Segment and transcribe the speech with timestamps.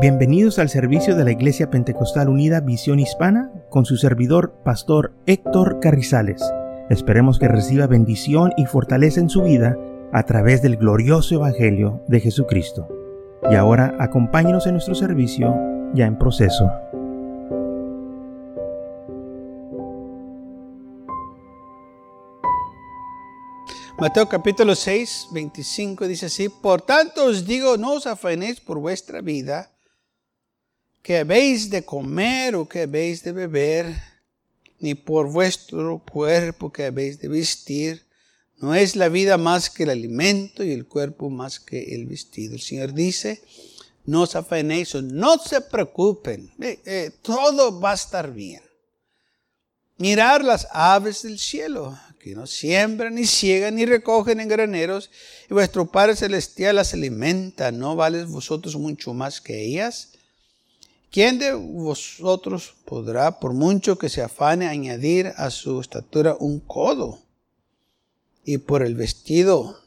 [0.00, 5.80] Bienvenidos al servicio de la Iglesia Pentecostal Unida Visión Hispana con su servidor, Pastor Héctor
[5.80, 6.40] Carrizales.
[6.88, 9.76] Esperemos que reciba bendición y fortaleza en su vida
[10.12, 12.86] a través del glorioso Evangelio de Jesucristo.
[13.50, 15.52] Y ahora acompáñenos en nuestro servicio
[15.94, 16.70] ya en proceso.
[23.98, 29.22] Mateo capítulo 6, 25 dice así, Por tanto os digo, no os afanéis por vuestra
[29.22, 29.72] vida,
[31.02, 33.94] que habéis de comer o que habéis de beber,
[34.80, 38.06] ni por vuestro cuerpo que habéis de vestir.
[38.58, 42.54] No es la vida más que el alimento y el cuerpo más que el vestido.
[42.54, 43.40] El Señor dice,
[44.04, 48.62] no os afanéis, no se preocupen, eh, eh, todo va a estar bien.
[49.98, 55.10] Mirar las aves del cielo, que no siembran, ni ciegan, ni recogen en graneros,
[55.50, 60.12] y vuestro Padre Celestial las alimenta, ¿no vales vosotros mucho más que ellas?
[61.10, 67.20] ¿Quién de vosotros podrá, por mucho que se afane, añadir a su estatura un codo?
[68.44, 69.78] Y por el vestido,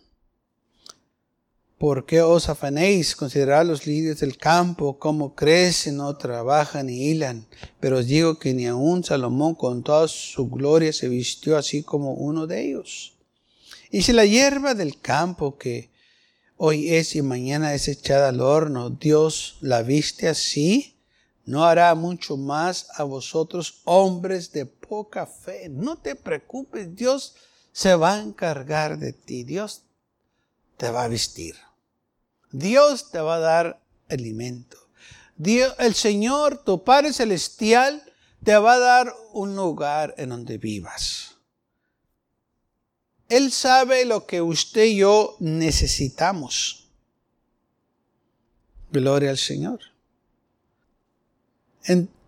[1.78, 3.16] ¿por qué os afanéis?
[3.16, 7.46] Considerad los lirios del campo, cómo crecen, no trabajan ni hilan.
[7.80, 12.14] Pero os digo que ni aun Salomón con toda su gloria se vistió así como
[12.14, 13.14] uno de ellos.
[13.92, 15.92] Y si la hierba del campo que
[16.58, 20.91] hoy es y mañana es echada al horno, Dios la viste así,
[21.52, 25.68] no hará mucho más a vosotros, hombres de poca fe.
[25.68, 27.36] No te preocupes, Dios
[27.74, 29.44] se va a encargar de ti.
[29.44, 29.84] Dios
[30.78, 31.58] te va a vestir.
[32.54, 34.78] Dios te va a dar alimento.
[35.36, 38.02] Dios, el Señor, tu Padre Celestial,
[38.46, 41.36] te va a dar un lugar en donde vivas.
[43.28, 46.88] Él sabe lo que usted y yo necesitamos.
[48.90, 49.91] Gloria al Señor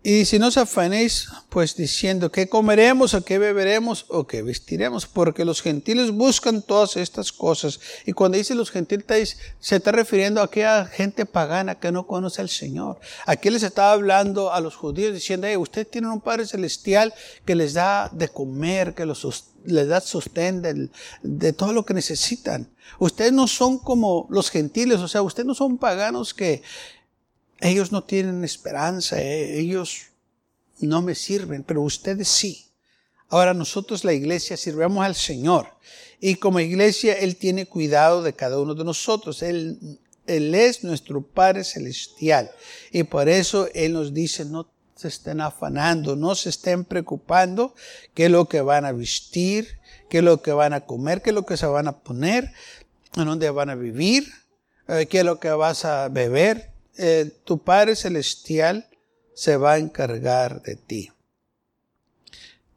[0.06, 5.46] y si no afanéis, pues diciendo qué comeremos, o qué beberemos, o qué vestiremos, porque
[5.46, 7.80] los gentiles buscan todas estas cosas.
[8.04, 12.42] Y cuando dice los gentiles, se está refiriendo a aquella gente pagana que no conoce
[12.42, 13.00] al Señor.
[13.24, 17.14] Aquí les estaba hablando a los judíos diciendo, hey, ustedes tienen un Padre Celestial
[17.46, 20.90] que les da de comer, que les da sostén de,
[21.22, 22.68] de todo lo que necesitan.
[22.98, 26.62] Ustedes no son como los gentiles, o sea, ustedes no son paganos que,
[27.64, 30.06] ellos no tienen esperanza, eh, ellos
[30.80, 32.66] no me sirven, pero ustedes sí.
[33.28, 35.68] Ahora nosotros la iglesia sirvemos al Señor
[36.20, 39.42] y como iglesia Él tiene cuidado de cada uno de nosotros.
[39.42, 42.50] Él, Él es nuestro Padre Celestial
[42.92, 47.74] y por eso Él nos dice no se estén afanando, no se estén preocupando
[48.12, 51.30] qué es lo que van a vestir, qué es lo que van a comer, qué
[51.30, 52.52] es lo que se van a poner,
[53.16, 54.28] en dónde van a vivir,
[54.86, 56.73] eh, qué es lo que vas a beber.
[56.96, 58.88] Eh, tu Padre Celestial
[59.34, 61.10] se va a encargar de ti.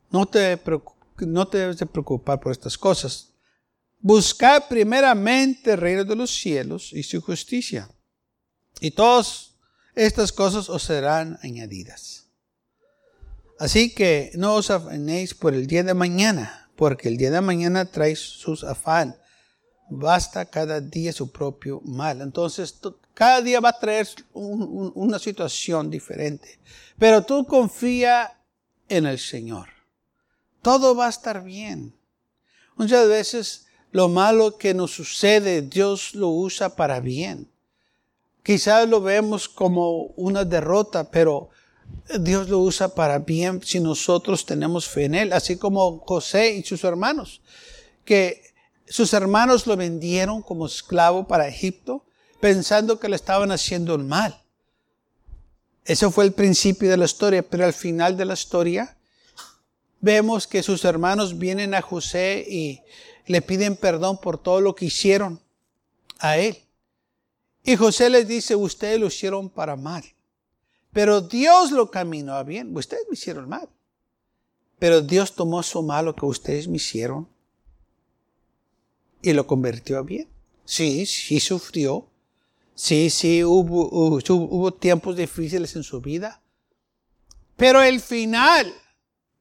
[0.10, 0.60] No te,
[1.20, 3.30] no te debes de preocupar por estas cosas.
[4.00, 7.90] Buscad primeramente el reino de los cielos y su justicia.
[8.80, 9.56] Y todas
[9.96, 12.28] estas cosas os serán añadidas.
[13.60, 17.86] Así que no os afanéis por el día de mañana, porque el día de mañana
[17.86, 19.18] trae sus afán.
[19.90, 22.22] Basta cada día su propio mal.
[22.22, 22.80] Entonces,
[23.18, 26.60] cada día va a traer una situación diferente.
[27.00, 28.38] Pero tú confía
[28.88, 29.70] en el Señor.
[30.62, 31.96] Todo va a estar bien.
[32.76, 37.50] Muchas veces lo malo que nos sucede, Dios lo usa para bien.
[38.44, 41.50] Quizás lo vemos como una derrota, pero
[42.20, 46.62] Dios lo usa para bien si nosotros tenemos fe en Él, así como José y
[46.62, 47.42] sus hermanos,
[48.06, 48.44] que
[48.86, 52.04] sus hermanos lo vendieron como esclavo para Egipto,
[52.40, 54.42] pensando que le estaban haciendo mal.
[55.86, 58.98] Eso fue el principio de la historia, pero al final de la historia
[60.02, 62.82] vemos que sus hermanos vienen a José y
[63.26, 65.40] le piden perdón por todo lo que hicieron
[66.20, 66.58] a él.
[67.64, 70.04] Y José les dice, ustedes lo hicieron para mal,
[70.94, 72.76] pero Dios lo caminó a bien.
[72.76, 73.70] Ustedes me hicieron mal,
[74.80, 77.28] pero Dios tomó su malo que ustedes me hicieron
[79.22, 80.30] y lo convirtió a bien.
[80.66, 82.08] Sí, sí sufrió,
[82.78, 86.44] Sí, sí, hubo, hubo, tiempos difíciles en su vida.
[87.56, 88.72] Pero el final,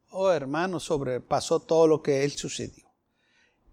[0.08, 2.86] oh hermano, sobrepasó todo lo que él sucedió.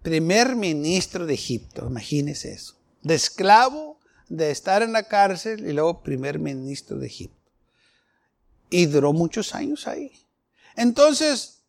[0.02, 2.76] Primer ministro de Egipto, imagínese eso.
[3.00, 7.50] De esclavo, de estar en la cárcel y luego primer ministro de Egipto.
[8.68, 10.12] Y duró muchos años ahí.
[10.76, 11.63] Entonces,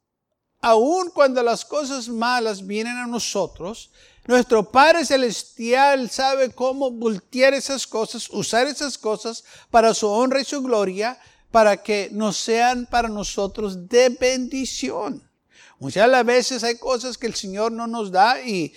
[0.66, 3.92] aun cuando las cosas malas vienen a nosotros,
[4.26, 10.44] nuestro Padre Celestial sabe cómo voltear esas cosas, usar esas cosas para su honra y
[10.44, 11.20] su gloria,
[11.52, 15.30] para que nos sean para nosotros de bendición.
[15.78, 18.74] Muchas veces hay cosas que el Señor no nos da y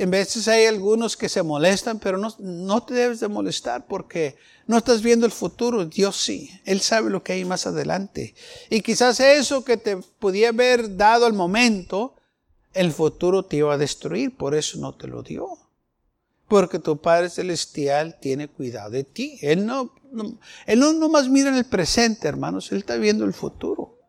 [0.00, 4.34] en veces hay algunos que se molestan, pero no, no te debes de molestar porque
[4.66, 5.84] no estás viendo el futuro.
[5.84, 8.34] Dios sí, Él sabe lo que hay más adelante.
[8.70, 12.14] Y quizás eso que te podía haber dado al momento,
[12.72, 15.58] el futuro te iba a destruir, por eso no te lo dio.
[16.48, 19.38] Porque tu Padre Celestial tiene cuidado de ti.
[19.42, 19.92] Él no,
[20.64, 23.99] él no mira en el presente, hermanos, Él está viendo el futuro.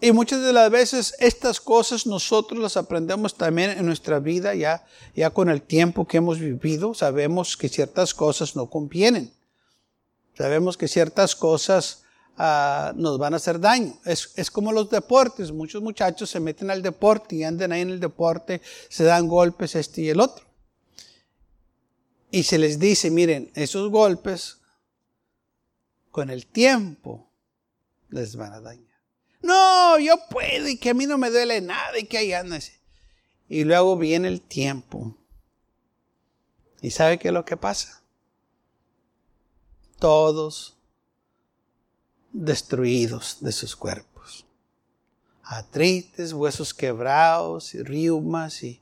[0.00, 4.84] Y muchas de las veces estas cosas nosotros las aprendemos también en nuestra vida, ya,
[5.14, 9.30] ya con el tiempo que hemos vivido, sabemos que ciertas cosas no convienen.
[10.34, 12.04] Sabemos que ciertas cosas
[12.42, 13.92] Ah, nos van a hacer daño.
[14.02, 15.52] Es, es, como los deportes.
[15.52, 19.74] Muchos muchachos se meten al deporte y andan ahí en el deporte, se dan golpes
[19.74, 20.46] este y el otro.
[22.30, 24.56] Y se les dice, miren, esos golpes
[26.10, 27.30] con el tiempo
[28.08, 28.89] les van a dañar.
[29.42, 32.60] No, yo puedo y que a mí no me duele nada y que ahí andan.
[33.48, 35.16] Y luego viene el tiempo.
[36.82, 38.02] ¿Y sabe qué es lo que pasa?
[39.98, 40.76] Todos
[42.32, 44.46] destruidos de sus cuerpos.
[45.42, 48.80] Atrites, huesos quebrados y riumas y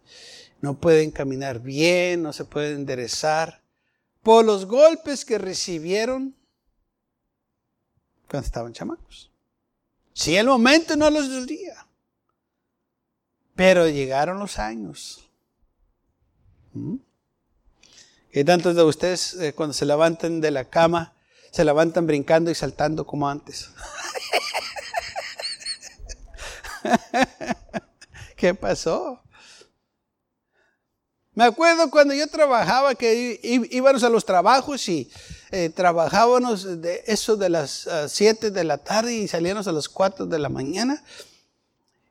[0.60, 3.62] no pueden caminar bien, no se pueden enderezar
[4.22, 6.34] por los golpes que recibieron
[8.28, 9.30] cuando estaban chamacos.
[10.18, 11.86] Si el momento no los dolía,
[13.54, 15.30] pero llegaron los años.
[16.72, 16.96] ¿Mm?
[18.32, 21.14] ¿Qué tantos de ustedes eh, cuando se levantan de la cama
[21.52, 23.70] se levantan brincando y saltando como antes.
[28.36, 29.22] ¿Qué pasó?
[31.32, 33.38] Me acuerdo cuando yo trabajaba que
[33.70, 35.08] íbamos a los trabajos y
[35.50, 40.26] eh, trabajábamos de eso de las 7 de la tarde y salíamos a las 4
[40.26, 41.02] de la mañana.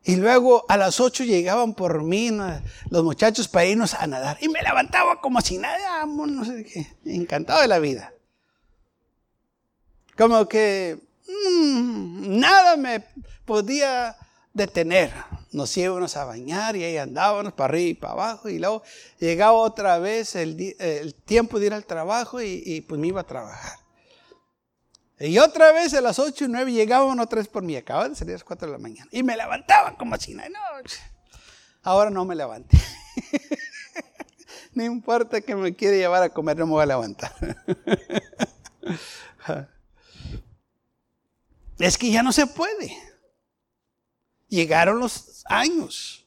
[0.03, 2.31] Y luego a las 8 llegaban por mí
[2.89, 4.37] los muchachos para irnos a nadar.
[4.41, 8.13] Y me levantaba como si nada, no sé qué, encantado de la vida
[10.17, 10.97] como que
[11.27, 13.03] mm, nada me
[13.45, 14.17] podía
[14.53, 15.13] detener.
[15.51, 18.83] Nos íbamos a bañar y ahí andábamos para arriba y para abajo y luego
[19.19, 23.79] llegaba otra vez el, tiempo de ir al trabajo y, pues me iba a trabajar.
[25.19, 27.75] Y otra vez a las 8 y 9 llegaban otra vez por mí.
[27.75, 29.09] Acababa de salir a las 4 de la mañana.
[29.11, 30.49] Y me levantaba como si nada.
[30.49, 30.59] No,
[31.81, 32.77] ahora no me levanté.
[34.73, 37.33] no importa que me quiera llevar a comer, no me voy a levantar.
[41.79, 42.95] es que ya no se puede.
[44.49, 46.25] Llegaron los años.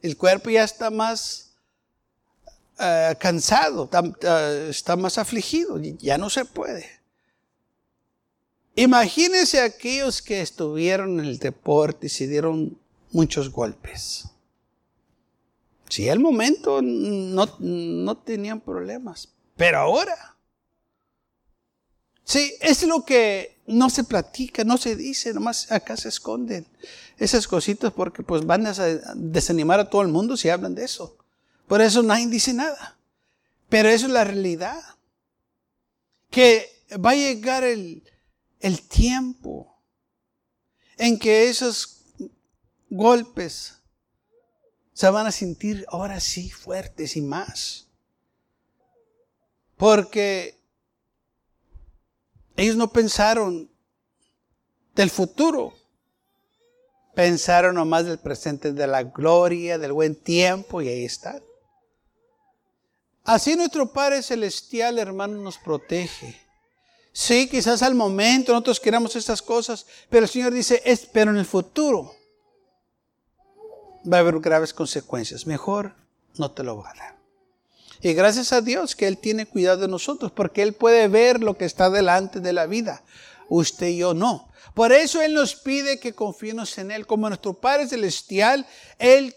[0.00, 1.52] El cuerpo ya está más
[2.78, 3.88] eh, cansado,
[4.22, 6.88] eh, está, más afligido, ya no se puede.
[8.74, 12.78] Imagínense aquellos que estuvieron en el deporte y se dieron
[13.12, 14.24] muchos golpes.
[15.88, 20.36] Si al momento no, no tenían problemas, pero ahora.
[22.24, 26.66] Sí, es lo que no se platica, no se dice, nomás acá se esconden
[27.18, 28.72] esas cositas porque pues van a
[29.14, 31.16] desanimar a todo el mundo si hablan de eso.
[31.68, 32.98] Por eso nadie dice nada.
[33.68, 34.80] Pero eso es la realidad.
[36.30, 36.68] Que
[37.02, 38.02] va a llegar el,
[38.60, 39.78] el tiempo
[40.98, 42.02] en que esos
[42.90, 43.78] golpes
[44.92, 47.86] se van a sentir ahora sí fuertes y más.
[49.76, 50.61] Porque
[52.56, 53.70] ellos no pensaron
[54.94, 55.72] del futuro.
[57.14, 61.42] Pensaron nomás del presente, de la gloria, del buen tiempo, y ahí están.
[63.24, 66.40] Así nuestro Padre Celestial, hermano, nos protege.
[67.12, 71.36] Sí, quizás al momento nosotros queramos estas cosas, pero el Señor dice, es, pero en
[71.36, 72.14] el futuro
[74.10, 75.46] va a haber graves consecuencias.
[75.46, 75.94] Mejor
[76.38, 77.21] no te lo va a dar.
[78.02, 81.56] Y gracias a Dios que Él tiene cuidado de nosotros, porque Él puede ver lo
[81.56, 83.04] que está delante de la vida.
[83.48, 84.48] Usted y yo no.
[84.74, 87.06] Por eso Él nos pide que confiemos en Él.
[87.06, 88.66] Como nuestro Padre Celestial,
[88.98, 89.36] Él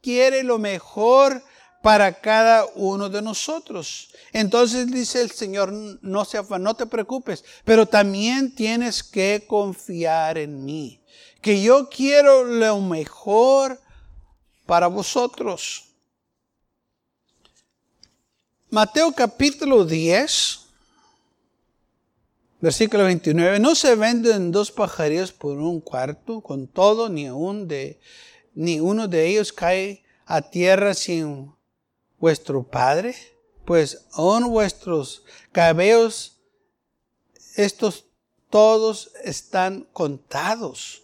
[0.00, 1.42] quiere lo mejor
[1.82, 4.10] para cada uno de nosotros.
[4.32, 10.64] Entonces dice el Señor, no, se no te preocupes, pero también tienes que confiar en
[10.64, 11.00] mí,
[11.40, 13.80] que yo quiero lo mejor
[14.64, 15.85] para vosotros.
[18.70, 20.66] Mateo capítulo 10,
[22.60, 23.60] Versículo 29.
[23.60, 28.00] No se venden dos pajarillos por un cuarto, con todo, ni, un de,
[28.54, 31.54] ni uno de ellos cae a tierra sin
[32.18, 33.14] vuestro Padre.
[33.64, 36.38] Pues aún vuestros cabellos,
[37.54, 38.06] estos
[38.50, 41.02] todos están contados.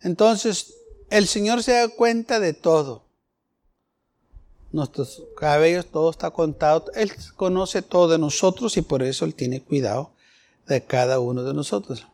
[0.00, 0.74] Entonces,
[1.08, 3.04] el Señor se da cuenta de todo.
[4.72, 6.86] Nuestros cabellos, todo está contado.
[6.94, 10.12] Él conoce todo de nosotros y por eso Él tiene cuidado
[10.66, 12.06] de cada uno de nosotros.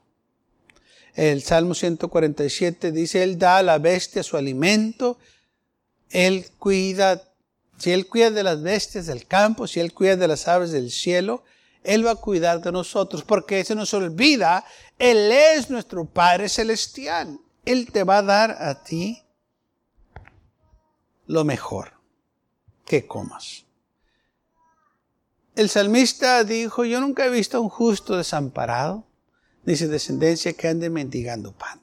[1.15, 5.19] El Salmo 147 dice, Él da a la bestia su alimento,
[6.11, 7.23] Él cuida,
[7.79, 10.91] si Él cuida de las bestias del campo, si Él cuida de las aves del
[10.91, 11.45] cielo,
[11.85, 14.65] Él va a cuidar de nosotros, porque se nos olvida,
[14.99, 17.39] Él es nuestro Padre Celestial.
[17.65, 19.23] Él te va a dar a ti
[21.27, 21.98] lo mejor
[22.89, 23.65] que comas.
[25.55, 29.05] El salmista dijo, yo nunca he visto a un justo desamparado,
[29.65, 31.81] ni su descendencia que ande mendigando pan.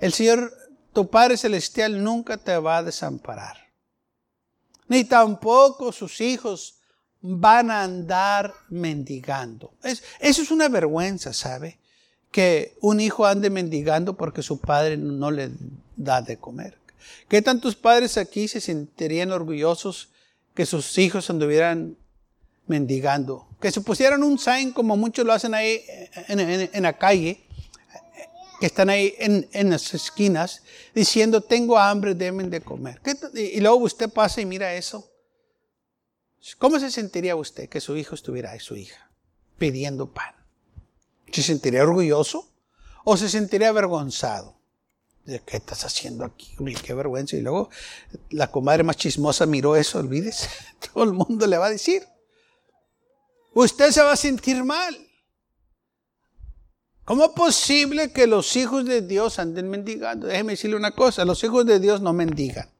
[0.00, 0.52] El Señor,
[0.92, 3.68] tu Padre Celestial, nunca te va a desamparar.
[4.88, 6.80] Ni tampoco sus hijos
[7.20, 9.72] van a andar mendigando.
[9.82, 11.78] eso es una vergüenza, ¿sabe?
[12.30, 15.50] Que un hijo ande mendigando porque su padre no le
[15.96, 16.78] da de comer.
[17.28, 20.10] ¿Qué tantos padres aquí se sentirían orgullosos
[20.54, 21.96] que sus hijos anduvieran
[22.66, 23.48] mendigando.
[23.60, 25.82] Que se pusieran un sign como muchos lo hacen ahí
[26.28, 27.44] en, la calle,
[28.58, 30.62] que están ahí en, las esquinas,
[30.94, 33.00] diciendo, tengo hambre, deben de comer.
[33.34, 35.10] Y luego usted pasa y mira eso.
[36.58, 39.10] ¿Cómo se sentiría usted que su hijo estuviera ahí, su hija,
[39.58, 40.34] pidiendo pan?
[41.30, 42.50] ¿Se sentiría orgulloso
[43.04, 44.59] o se sentiría avergonzado?
[45.24, 46.54] ¿Qué estás haciendo aquí?
[46.82, 47.36] Qué vergüenza.
[47.36, 47.70] Y luego
[48.30, 50.48] la comadre más chismosa miró eso, olvídese.
[50.92, 52.02] Todo el mundo le va a decir
[53.54, 54.96] usted se va a sentir mal.
[57.04, 60.26] ¿Cómo es posible que los hijos de Dios anden mendigando?
[60.26, 62.70] Déjeme decirle una cosa, los hijos de Dios no mendigan.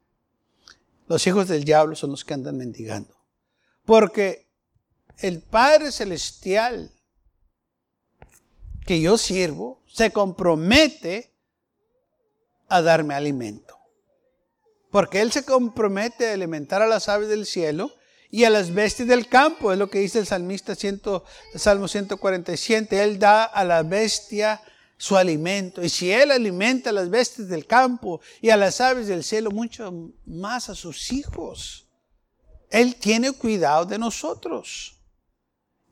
[1.09, 3.17] Los hijos del diablo son los que andan mendigando.
[3.85, 4.47] Porque
[5.19, 6.93] el Padre Celestial
[8.87, 11.30] que yo sirvo se compromete
[12.71, 13.77] a darme alimento.
[14.91, 17.93] Porque Él se compromete a alimentar a las aves del cielo
[18.31, 20.75] y a las bestias del campo, es lo que dice el salmista
[21.55, 24.63] Salmo 147, Él da a la bestia
[24.97, 25.83] su alimento.
[25.83, 29.51] Y si Él alimenta a las bestias del campo y a las aves del cielo,
[29.51, 31.87] mucho más a sus hijos.
[32.71, 35.00] Él tiene cuidado de nosotros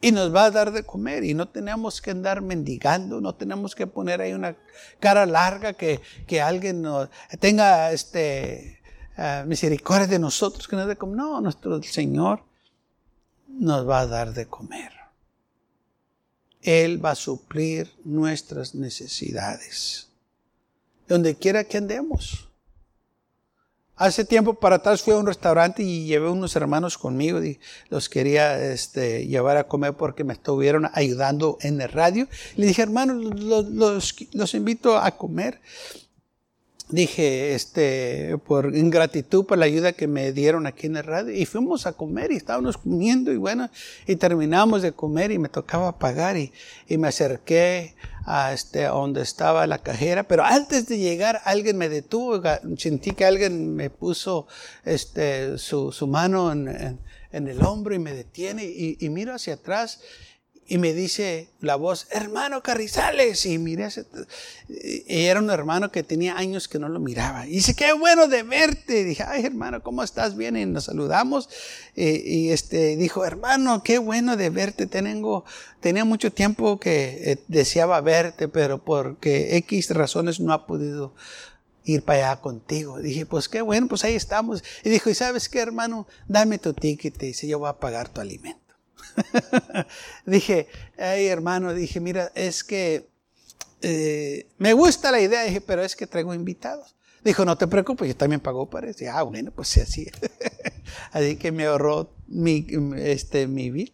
[0.00, 3.75] y nos va a dar de comer y no tenemos que andar mendigando, no tenemos
[3.75, 4.57] que poner ahí una
[5.00, 6.85] cara larga que, que alguien
[7.40, 8.78] tenga este,
[9.21, 11.17] Ah, misericordia de nosotros que nos de comer.
[11.17, 12.45] No, nuestro Señor
[13.49, 14.93] nos va a dar de comer.
[16.62, 20.07] Él va a suplir nuestras necesidades.
[21.09, 22.48] Donde quiera que andemos.
[23.99, 27.59] Hace tiempo para atrás fui a un restaurante y llevé unos hermanos conmigo y
[27.90, 32.28] los quería este, llevar a comer porque me estuvieron ayudando en el radio.
[32.57, 35.61] Le dije, hermanos, los, los invito a comer
[36.90, 41.35] dije, este, por ingratitud por la ayuda que me dieron aquí en el radio.
[41.35, 43.71] Y fuimos a comer y estábamos comiendo y bueno,
[44.07, 46.52] y terminamos de comer y me tocaba pagar y,
[46.88, 50.25] y me acerqué a este, a donde estaba la cajera.
[50.25, 52.42] Pero antes de llegar, alguien me detuvo,
[52.76, 54.47] sentí que alguien me puso
[54.85, 56.99] este, su, su mano en,
[57.33, 60.00] en, el hombro y me detiene y, y miro hacia atrás
[60.71, 63.47] y me dice la voz, hermano Carrizales.
[63.47, 63.89] Y miré,
[64.69, 67.47] y era un hermano que tenía años que no lo miraba.
[67.47, 69.03] Y dice, qué bueno de verte.
[69.03, 70.37] Dije, ay hermano, ¿cómo estás?
[70.37, 70.59] Bien.
[70.59, 71.49] Y nos saludamos.
[71.97, 74.87] Y, este, dijo, hermano, qué bueno de verte.
[74.87, 75.47] Tengo,
[75.81, 81.15] tenía mucho tiempo que eh, deseaba verte, pero porque X razones no ha podido
[81.85, 82.99] ir para allá contigo.
[82.99, 84.63] Dije, pues qué bueno, pues ahí estamos.
[84.85, 86.07] Y dijo, ¿y sabes qué, hermano?
[86.27, 87.23] Dame tu ticket.
[87.23, 88.68] Y yo voy a pagar tu alimento.
[90.27, 93.09] dije, ay hermano, dije, mira, es que
[93.83, 96.95] eh, me gusta la idea, dije, pero es que traigo invitados.
[97.25, 99.05] Dijo, no te preocupes, yo también pago para eso.
[99.13, 100.11] ah, bueno, pues sí, así.
[101.13, 103.93] así que me ahorró mi, este, mi bill.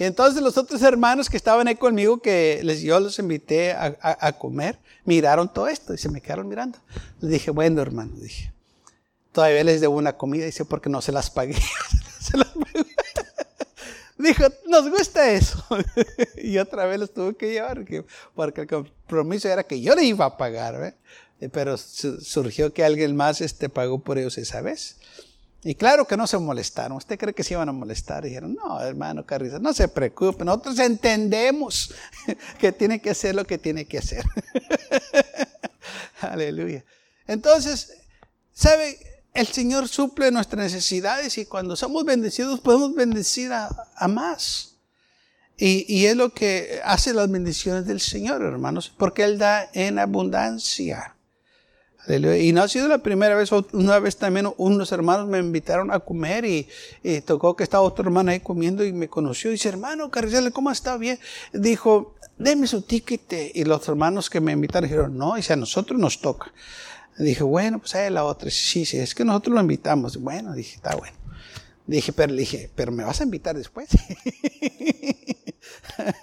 [0.00, 4.32] Y entonces los otros hermanos que estaban ahí conmigo, que les, yo los invité a,
[4.38, 6.78] comer, miraron todo esto y se me quedaron mirando.
[7.20, 8.50] Les dije, bueno, hermano, dije,
[9.30, 11.54] todavía les debo una comida, dice, porque no se las pagué.
[14.20, 15.64] Dijo, nos gusta eso.
[16.36, 17.84] y otra vez los tuve que llevar,
[18.34, 20.94] porque el compromiso era que yo le iba a pagar,
[21.40, 24.96] eh, pero surgió que alguien más este, pagó por ellos esa vez.
[25.62, 26.96] Y claro que no se molestaron.
[26.96, 28.24] ¿Usted cree que se iban a molestar?
[28.24, 30.44] Dijeron, no, hermano Carriza, no se preocupe.
[30.44, 31.94] Nosotros entendemos
[32.58, 34.24] que tiene que hacer lo que tiene que hacer.
[36.20, 36.84] Aleluya.
[37.26, 37.92] Entonces,
[38.52, 38.98] ¿sabe?
[39.32, 44.76] El Señor suple nuestras necesidades y cuando somos bendecidos podemos bendecir a, más.
[45.56, 51.14] Y, es lo que hace las bendiciones del Señor, hermanos, porque Él da en abundancia.
[52.08, 56.00] Y no ha sido la primera vez, una vez también unos hermanos me invitaron a
[56.00, 56.66] comer y,
[57.26, 60.70] tocó que estaba otro hermano ahí comiendo y me conoció y dice, hermano Carrizal, ¿cómo
[60.70, 60.96] está?
[60.96, 61.20] Bien.
[61.52, 63.52] Dijo, deme su ticket.
[63.54, 66.52] Y los hermanos que me invitaron dijeron, no, si a nosotros nos toca.
[67.20, 68.50] Dije, bueno, pues ahí la otra.
[68.50, 70.16] Sí, sí, es que nosotros lo invitamos.
[70.16, 71.16] Bueno, dije, está bueno.
[71.86, 73.88] Dije, pero dije, pero me vas a invitar después.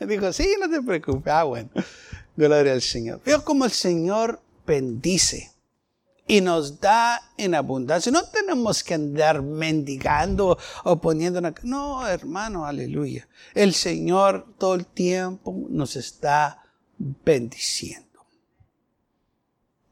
[0.08, 1.32] Dijo, sí, no te preocupes.
[1.32, 1.70] Ah, bueno.
[2.36, 3.22] Gloria al Señor.
[3.26, 5.52] Veo como el Señor bendice
[6.26, 8.12] y nos da en abundancia.
[8.12, 11.42] No tenemos que andar mendigando o poniendo.
[11.64, 13.28] No, hermano, aleluya.
[13.54, 16.64] El Señor todo el tiempo nos está
[16.98, 18.07] bendiciendo.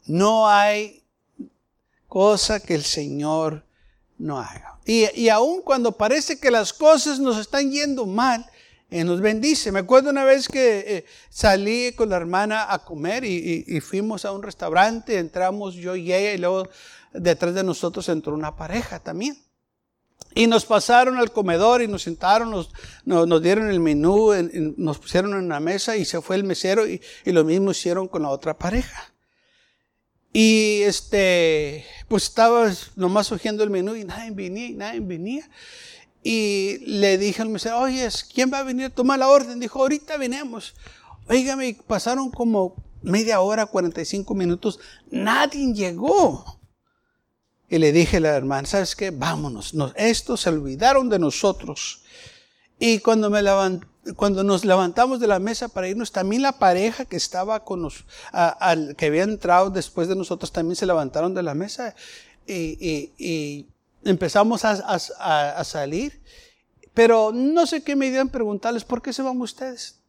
[0.06, 1.04] No hay
[2.08, 3.66] cosa que el Señor
[4.18, 4.80] no haga.
[4.86, 8.46] Y, y aun cuando parece que las cosas nos están yendo mal,
[9.04, 9.72] nos bendice.
[9.72, 14.32] Me acuerdo una vez que eh, salí con la hermana a comer y, fuimos a
[14.32, 16.70] un restaurante, entramos yo y ella y luego
[17.12, 19.38] detrás de nosotros entró una pareja también.
[20.34, 22.70] Y nos pasaron al comedor y nos sentaron, nos,
[23.06, 24.32] nos, dieron el menú,
[24.78, 28.08] nos pusieron en una mesa y se fue el mesero y, y lo mismo hicieron
[28.08, 29.15] con la otra pareja.
[30.38, 35.50] Y este, pues estaba nomás surgiendo el menú y nadie venía nadie venía.
[36.24, 39.62] Y le dije al mesero, oye, ¿quién va a venir a tomar la orden?
[39.62, 40.74] Dijo, ahorita venimos.
[41.30, 44.78] Oígame, pasaron como media hora, 45 minutos,
[45.10, 46.60] nadie llegó.
[47.70, 49.12] Y le dije a la hermana, ¿sabes qué?
[49.12, 49.74] Vámonos.
[49.96, 52.04] estos se olvidaron de nosotros.
[52.78, 53.42] Y cuando, me
[54.16, 57.88] cuando nos levantamos de la mesa para irnos, también la pareja que estaba con
[58.32, 61.96] al, que había entrado después de nosotros, también se levantaron de la mesa.
[62.48, 63.66] y,
[64.06, 66.22] empezamos a, salir,
[66.94, 70.00] pero no sé qué me iban preguntarles, ¿por qué se van ustedes?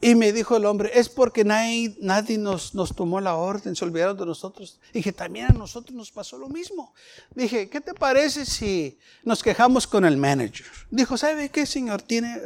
[0.00, 3.84] Y me dijo el hombre, es porque nadie, nadie nos, nos, tomó la orden, se
[3.84, 4.78] olvidaron de nosotros.
[4.92, 6.92] Dije, también a nosotros nos pasó lo mismo.
[7.34, 10.66] Dije, ¿qué te parece si nos quejamos con el manager?
[10.90, 12.02] Dijo, ¿sabe qué, señor?
[12.02, 12.38] Tiene,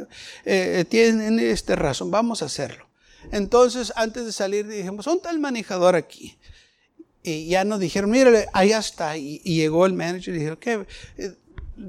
[0.45, 2.87] eh, tiene este razón, vamos a hacerlo.
[3.31, 6.37] Entonces, antes de salir, dijimos, ¿dónde está el manejador aquí?
[7.21, 9.17] Y ya nos dijeron, mire, allá está.
[9.17, 10.85] Y, llegó el manager y dijo, ¿qué?
[11.17, 11.35] Eh,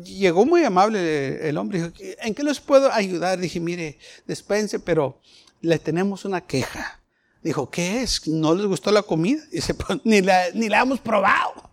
[0.05, 1.79] llegó muy amable el hombre.
[1.79, 3.39] Dijo, ¿en qué les puedo ayudar?
[3.39, 5.21] Dije, mire, despense, pero
[5.63, 7.01] le tenemos una queja.
[7.43, 8.27] Dijo, ¿qué es?
[8.29, 9.43] ¿No les gustó la comida?
[9.51, 11.71] Pues ni la, ni la hemos probado.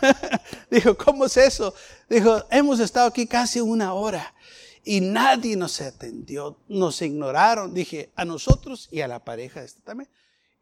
[0.70, 1.74] Dijo, ¿cómo es eso?
[2.08, 4.34] Dijo, hemos estado aquí casi una hora
[4.84, 7.74] y nadie nos atendió, nos ignoraron.
[7.74, 10.10] Dije, a nosotros y a la pareja esta también.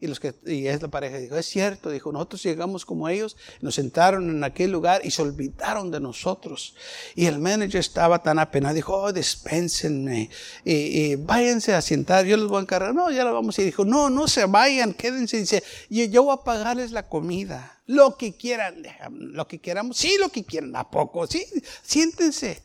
[0.05, 3.39] Y, los que, y es la pareja dijo, es cierto, dijo, nosotros llegamos como ellos,
[3.63, 6.77] nos sentaron en aquel lugar y se olvidaron de nosotros.
[7.15, 10.29] Y el manager estaba tan apenado, dijo, oh, dispénsenme,
[10.63, 12.95] y, váyanse a sentar, yo les voy a encargar.
[12.95, 13.59] No, ya lo vamos.
[13.59, 15.39] Y dijo, no, no se vayan, quédense.
[15.39, 20.19] Y dice, yo voy a pagarles la comida, lo que quieran, lo que queramos, sí,
[20.21, 21.27] lo que quieran, ¿a poco?
[21.27, 21.47] Sí,
[21.83, 22.63] siéntense.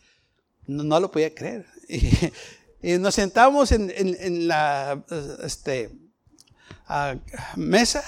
[0.68, 1.66] No, lo podía creer.
[2.82, 5.04] Y, nos sentamos en, en, en la,
[5.44, 5.92] este,
[6.88, 7.16] a
[7.56, 8.04] mesa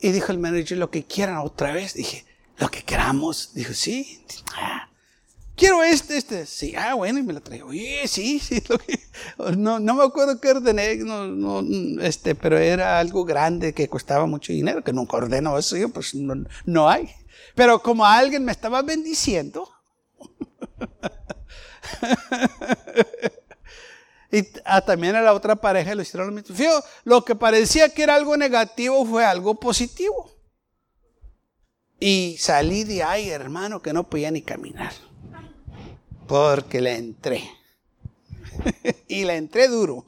[0.00, 1.94] y dijo el manager lo que quieran otra vez.
[1.94, 2.24] Dije,
[2.58, 3.54] lo que queramos.
[3.54, 4.22] Dijo, sí.
[4.54, 4.88] Ah,
[5.56, 6.46] quiero este, este.
[6.46, 7.68] Sí, ah, bueno, y me lo traigo.
[7.68, 8.62] Oye, sí, sí.
[9.56, 14.26] no, no me acuerdo qué ordené, no, no, este, pero era algo grande que costaba
[14.26, 15.76] mucho dinero, que nunca ordeno eso.
[15.76, 17.10] Yo, pues no, no hay.
[17.54, 19.68] Pero como alguien me estaba bendiciendo,
[24.36, 26.54] Y ah, también a la otra pareja le hicieron lo mismo.
[27.04, 30.30] lo que parecía que era algo negativo fue algo positivo.
[31.98, 34.92] Y salí de ahí, hermano, que no podía ni caminar.
[36.28, 37.50] Porque le entré.
[39.08, 40.04] y le entré duro.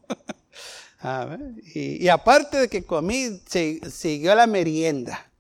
[1.75, 3.41] y, y, aparte de que comí,
[3.91, 5.33] siguió la merienda.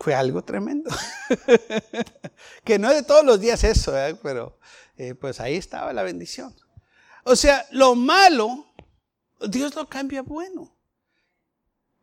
[0.00, 0.90] Fue algo tremendo.
[2.64, 4.14] que no es de todos los días eso, ¿eh?
[4.22, 4.58] pero
[4.98, 6.54] eh, pues ahí estaba la bendición.
[7.24, 8.66] O sea, lo malo,
[9.48, 10.74] Dios lo cambia bueno.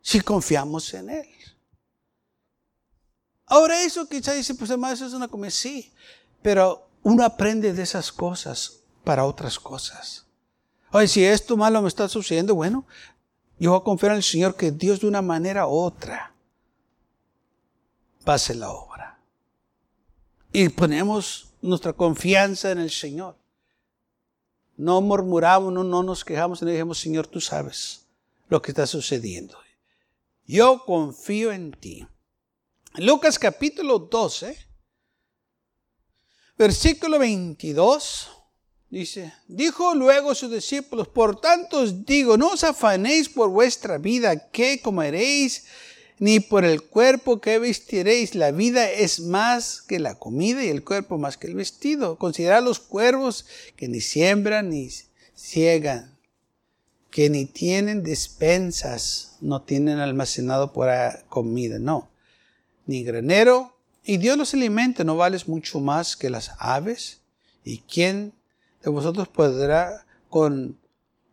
[0.02, 1.30] Si confiamos en Él.
[3.48, 5.52] Ahora eso quizá dice, pues además es una comida.
[5.52, 5.94] Sí,
[6.42, 10.26] pero uno aprende de esas cosas para otras cosas.
[10.92, 12.88] Oye, si esto malo me está sucediendo, bueno,
[13.60, 16.34] yo voy a confiar en el Señor que Dios de una manera u otra
[18.24, 19.20] pase la obra.
[20.54, 23.38] Y ponemos nuestra confianza en el Señor.
[24.78, 28.06] No murmuramos, no, no nos quejamos le dijimos, Señor, tú sabes
[28.50, 29.58] lo que está sucediendo.
[30.46, 32.06] Yo confío en ti.
[32.98, 34.58] Lucas capítulo 12,
[36.58, 38.30] versículo 22,
[38.90, 44.50] dice, dijo luego sus discípulos, por tanto os digo, no os afanéis por vuestra vida,
[44.50, 45.66] qué comeréis,
[46.20, 48.36] ni por el cuerpo que vestiréis.
[48.36, 52.18] La vida es más que la comida y el cuerpo más que el vestido.
[52.18, 54.90] Considerad los cuervos que ni siembran ni
[55.36, 56.18] ciegan,
[57.10, 60.90] que ni tienen despensas, no tienen almacenado por
[61.30, 62.10] comida, no,
[62.86, 63.76] ni granero.
[64.04, 67.22] Y Dios los alimenta, ¿no vales mucho más que las aves?
[67.64, 68.34] ¿Y quién
[68.84, 70.78] de vosotros podrá con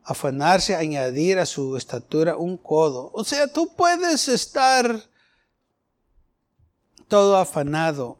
[0.04, 3.10] afanarse a añadir a su estatura un codo.
[3.14, 5.02] O sea, tú puedes estar
[7.08, 8.18] todo afanado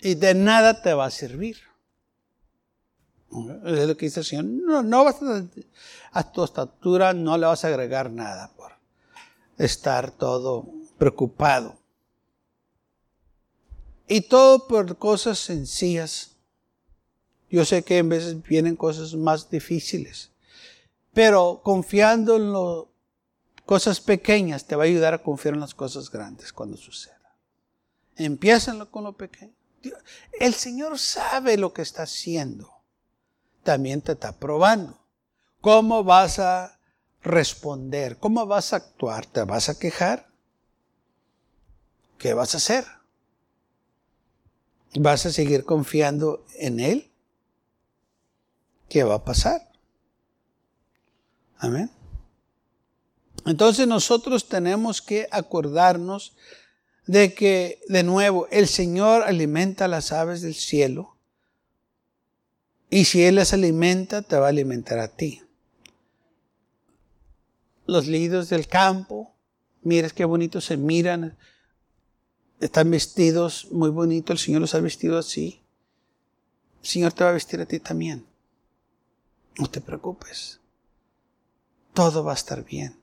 [0.00, 1.58] y de nada te va a servir.
[3.64, 4.44] Es lo que dice el Señor.
[4.44, 5.44] No, no vas a,
[6.12, 8.72] a tu estatura no le vas a agregar nada por
[9.58, 10.66] estar todo
[10.98, 11.76] preocupado.
[14.08, 16.36] Y todo por cosas sencillas.
[17.50, 20.30] Yo sé que en veces vienen cosas más difíciles.
[21.16, 22.84] Pero confiando en las
[23.64, 27.34] cosas pequeñas te va a ayudar a confiar en las cosas grandes cuando suceda.
[28.16, 29.54] Empieza con lo pequeño.
[30.38, 32.70] El Señor sabe lo que está haciendo.
[33.62, 35.00] También te está probando.
[35.62, 36.78] ¿Cómo vas a
[37.22, 38.18] responder?
[38.18, 39.24] ¿Cómo vas a actuar?
[39.24, 40.28] ¿Te vas a quejar?
[42.18, 42.84] ¿Qué vas a hacer?
[44.96, 47.10] ¿Vas a seguir confiando en Él?
[48.90, 49.66] ¿Qué va a pasar?
[51.58, 51.90] Amén.
[53.46, 56.36] Entonces nosotros tenemos que acordarnos
[57.06, 61.16] de que, de nuevo, el Señor alimenta a las aves del cielo.
[62.90, 65.42] Y si Él las alimenta, te va a alimentar a ti.
[67.86, 69.32] Los líderes del campo,
[69.82, 71.38] mires qué bonitos se miran.
[72.58, 74.32] Están vestidos muy bonito.
[74.32, 75.62] El Señor los ha vestido así.
[76.82, 78.26] El Señor te va a vestir a ti también.
[79.58, 80.60] No te preocupes
[81.96, 82.94] todo va a estar bien.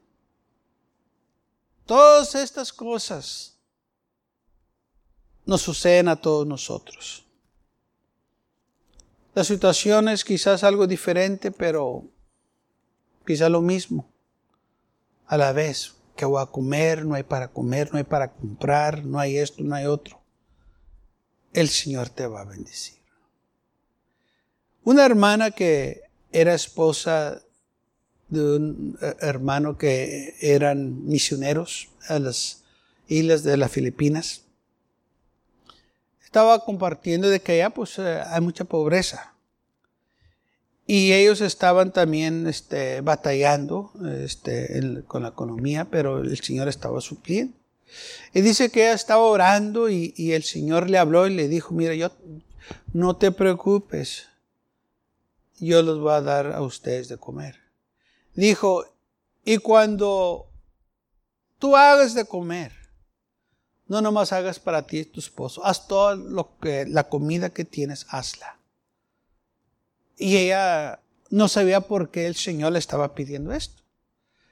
[1.88, 3.58] Todas estas cosas
[5.46, 7.26] nos suceden a todos nosotros.
[9.34, 12.06] La situación es quizás algo diferente, pero
[13.26, 14.08] quizás lo mismo.
[15.26, 17.04] A la vez, que voy a comer?
[17.04, 20.22] No hay para comer, no hay para comprar, no hay esto, no hay otro.
[21.52, 23.02] El Señor te va a bendecir.
[24.84, 27.42] Una hermana que era esposa
[28.34, 32.64] de un eh, hermano que eran misioneros a las
[33.08, 34.42] islas de las Filipinas.
[36.24, 39.34] Estaba compartiendo de que allá pues eh, hay mucha pobreza.
[40.86, 43.92] Y ellos estaban también este, batallando
[44.22, 47.56] este, con la economía, pero el Señor estaba supliendo.
[48.34, 51.74] Y dice que ella estaba orando y, y el Señor le habló y le dijo,
[51.74, 52.12] mira, yo
[52.92, 54.28] no te preocupes,
[55.60, 57.63] yo los voy a dar a ustedes de comer
[58.34, 58.86] dijo,
[59.46, 60.48] y cuando
[61.60, 62.72] tú hagas de comer,
[63.88, 67.66] no nomás hagas para ti y tu esposo, haz todo lo que, la comida que
[67.66, 68.58] tienes, hazla.
[70.18, 73.84] Y ella no sabía por qué el Señor le estaba pidiendo esto.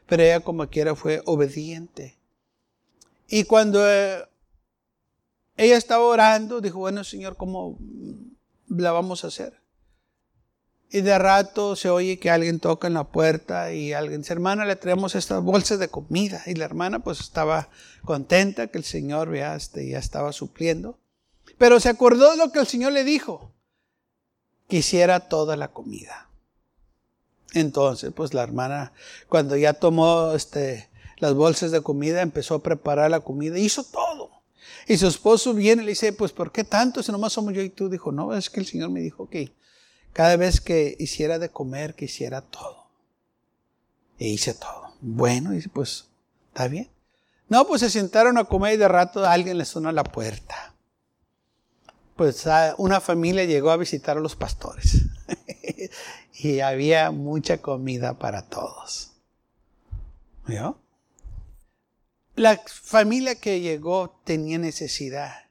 [0.07, 2.17] Pero ella como quiera fue obediente.
[3.27, 4.27] Y cuando eh,
[5.55, 7.77] ella estaba orando, dijo, bueno Señor, ¿cómo
[8.67, 9.60] la vamos a hacer?
[10.93, 14.65] Y de rato se oye que alguien toca en la puerta y alguien dice, hermana,
[14.65, 16.43] le traemos estas bolsas de comida.
[16.45, 17.69] Y la hermana pues estaba
[18.03, 20.99] contenta que el Señor ya, este, ya estaba supliendo.
[21.57, 23.53] Pero se acordó de lo que el Señor le dijo.
[24.67, 26.29] Quisiera toda la comida.
[27.53, 28.91] Entonces, pues la hermana,
[29.29, 34.29] cuando ya tomó este, las bolsas de comida, empezó a preparar la comida, hizo todo.
[34.87, 37.01] Y su esposo viene y le dice, pues ¿por qué tanto?
[37.01, 37.87] Si nomás somos yo y tú.
[37.87, 39.53] Dijo, no, es que el Señor me dijo que
[40.13, 42.87] cada vez que hiciera de comer, que hiciera todo.
[44.19, 44.93] E hice todo.
[45.01, 46.07] Bueno, y pues,
[46.49, 46.89] ¿está bien?
[47.49, 50.73] No, pues se sentaron a comer y de rato alguien les sonó a la puerta.
[52.15, 55.01] Pues ah, una familia llegó a visitar a los pastores.
[56.33, 59.11] y había mucha comida para todos.
[60.45, 60.77] ¿Vio?
[62.35, 65.50] La familia que llegó tenía necesidad.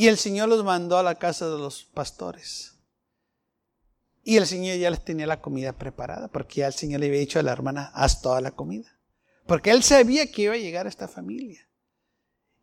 [0.00, 2.72] Y el Señor los mandó a la casa de los pastores.
[4.24, 7.20] Y el Señor ya les tenía la comida preparada, porque ya el Señor le había
[7.20, 8.98] dicho a la hermana, haz toda la comida.
[9.46, 11.68] Porque Él sabía que iba a llegar a esta familia.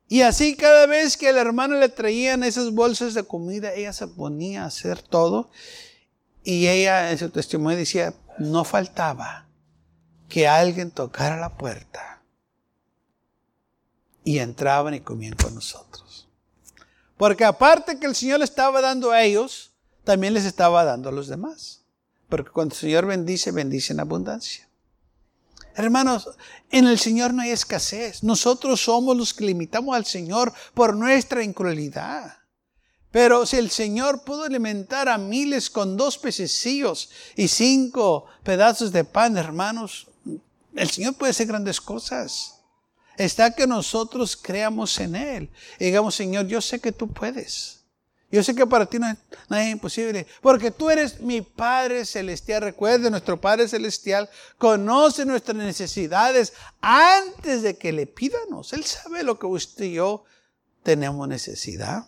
[0.07, 4.07] Y así cada vez que el hermano le traían esas bolsas de comida, ella se
[4.07, 5.51] ponía a hacer todo.
[6.43, 9.47] Y ella en su testimonio decía, no faltaba
[10.27, 12.23] que alguien tocara la puerta.
[14.23, 16.06] Y entraban y comían con nosotros.
[17.17, 19.71] Porque aparte que el Señor le estaba dando a ellos,
[20.03, 21.81] también les estaba dando a los demás.
[22.29, 24.67] Porque cuando el Señor bendice, bendice en abundancia.
[25.75, 26.29] Hermanos,
[26.71, 28.23] en el Señor no hay escasez.
[28.23, 32.37] Nosotros somos los que limitamos al Señor por nuestra incredulidad.
[33.11, 39.03] Pero si el Señor pudo alimentar a miles con dos pececillos y cinco pedazos de
[39.03, 40.07] pan, hermanos,
[40.75, 42.56] el Señor puede hacer grandes cosas.
[43.17, 45.49] Está que nosotros creamos en Él.
[45.79, 47.77] Y digamos, Señor, yo sé que tú puedes.
[48.29, 49.07] Yo sé que para ti no
[49.55, 52.61] es, imposible, porque tú eres mi Padre Celestial.
[52.61, 56.51] Recuerde, nuestro Padre Celestial conoce nuestras necesidades
[56.81, 58.73] antes de que le pidamos.
[58.73, 60.25] Él sabe lo que usted y yo
[60.83, 62.07] tenemos necesidad.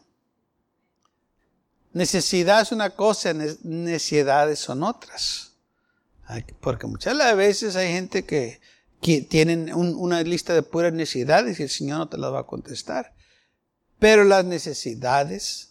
[1.94, 5.54] Necesidad es una cosa, necesidades son otras.
[6.60, 8.60] Porque muchas veces hay gente que,
[9.02, 13.14] tiene una lista de puras necesidades y el Señor no te las va a contestar.
[13.98, 15.70] Pero las necesidades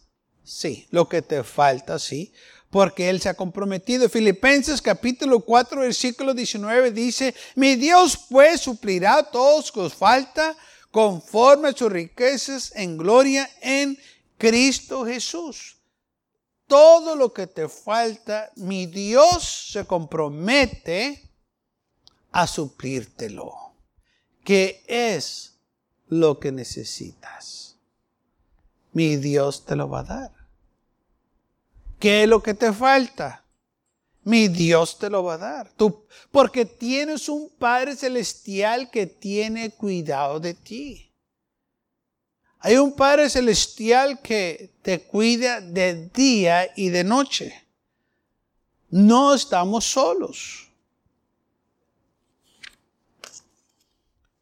[0.48, 2.32] Sí, lo que te falta, sí,
[2.70, 4.08] porque Él se ha comprometido.
[4.08, 10.56] Filipenses capítulo 4, versículo 19 dice, mi Dios pues suplirá a todos que os falta
[10.90, 13.98] conforme a sus riquezas en gloria en
[14.38, 15.76] Cristo Jesús.
[16.66, 21.27] Todo lo que te falta, mi Dios se compromete
[22.30, 23.52] a suplírtelo.
[24.44, 25.58] ¿Qué es
[26.08, 27.76] lo que necesitas?
[28.92, 30.32] Mi Dios te lo va a dar.
[31.98, 33.44] ¿Qué es lo que te falta?
[34.24, 35.72] Mi Dios te lo va a dar.
[35.76, 41.10] Tú, porque tienes un Padre Celestial que tiene cuidado de ti.
[42.60, 47.66] Hay un Padre Celestial que te cuida de día y de noche.
[48.90, 50.67] No estamos solos.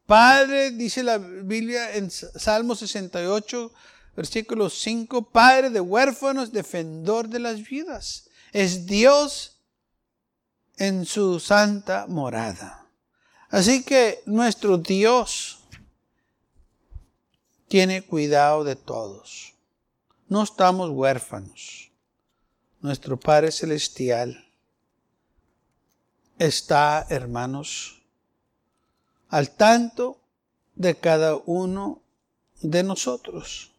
[0.07, 3.73] Padre, dice la Biblia en Salmo 68,
[4.15, 8.29] versículo 5, Padre de huérfanos, defensor de las vidas.
[8.53, 9.59] Es Dios
[10.77, 12.87] en su santa morada.
[13.49, 15.59] Así que nuestro Dios
[17.67, 19.55] tiene cuidado de todos.
[20.29, 21.91] No estamos huérfanos.
[22.79, 24.47] Nuestro Padre Celestial
[26.39, 27.96] está, hermanos,
[29.29, 30.19] al tanto
[30.75, 32.01] de cada uno
[32.61, 33.71] de nosotros.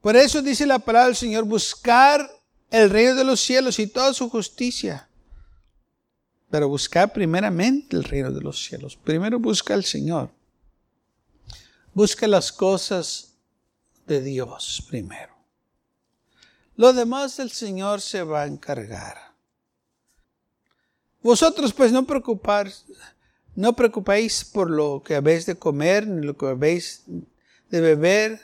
[0.00, 2.30] Por eso dice la palabra del Señor, buscar
[2.70, 5.08] el reino de los cielos y toda su justicia.
[6.50, 8.96] Pero buscar primeramente el reino de los cielos.
[8.96, 10.30] Primero busca al Señor.
[11.92, 13.32] Busca las cosas
[14.06, 15.34] de Dios primero.
[16.76, 19.32] Lo demás el Señor se va a encargar.
[21.22, 22.70] Vosotros pues no preocupar,
[23.56, 27.04] no preocupéis por lo que habéis de comer, ni lo que habéis
[27.70, 28.40] de beber,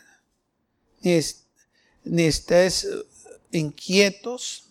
[1.03, 1.21] ni
[2.05, 2.89] ni estés
[3.51, 4.71] inquietos.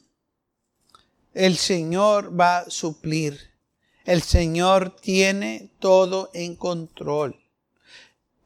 [1.34, 3.40] El Señor va a suplir.
[4.04, 7.40] El Señor tiene todo en control.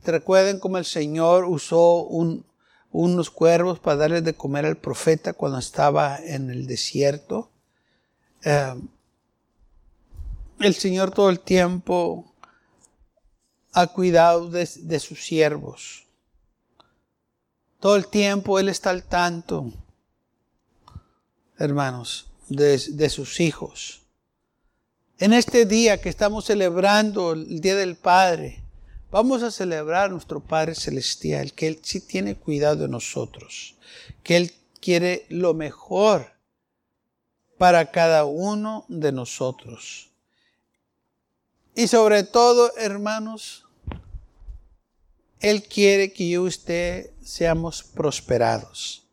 [0.04, 2.08] Recuerden cómo el Señor usó
[2.92, 7.50] unos cuervos para darle de comer al profeta cuando estaba en el desierto.
[8.44, 8.76] Eh,
[10.60, 12.34] el Señor todo el tiempo
[13.74, 16.06] ha cuidado de sus siervos.
[17.86, 19.72] Todo el tiempo Él está al tanto,
[21.60, 24.02] hermanos, de, sus hijos.
[25.20, 28.64] En este día que estamos celebrando el Día del Padre,
[29.12, 33.76] vamos a celebrar a nuestro Padre Celestial, que Él sí tiene cuidado de nosotros,
[34.24, 36.34] que Él quiere lo mejor
[37.60, 40.10] para cada uno de nosotros.
[41.76, 43.66] Y sobre todo, hermanos,
[45.46, 49.06] él quiere que yo y usted seamos prosperados.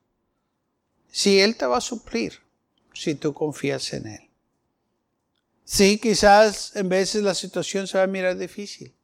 [1.11, 2.41] Si Él te va a suplir,
[2.95, 4.31] si tú confías en Él.
[5.65, 8.95] Sí, quizás en veces la situación se va a mirar difícil,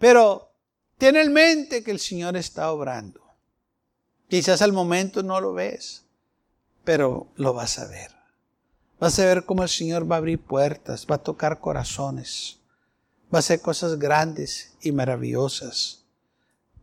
[0.00, 0.50] pero
[0.98, 3.20] ten en mente que el Señor está obrando.
[4.28, 6.06] Quizás al momento no lo ves,
[6.82, 8.10] pero lo vas a ver.
[8.98, 12.58] Vas a ver cómo el Señor va a abrir puertas, va a tocar corazones,
[13.32, 16.04] va a hacer cosas grandes y maravillosas.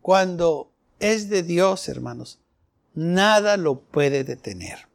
[0.00, 2.38] Cuando es de Dios, hermanos,
[2.94, 4.88] nada lo puede detener.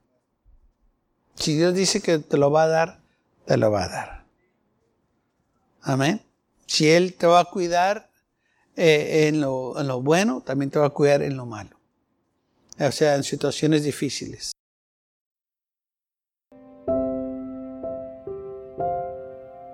[1.35, 2.99] Si Dios dice que te lo va a dar,
[3.45, 4.25] te lo va a dar.
[5.81, 6.21] Amén.
[6.65, 8.09] Si Él te va a cuidar,
[8.75, 11.79] eh, en, lo, en lo bueno, también te va a cuidar en lo malo.
[12.79, 14.51] O sea, en situaciones difíciles.